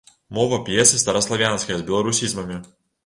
[0.37, 2.59] Мова п'есы стараславянская з беларусізмамі.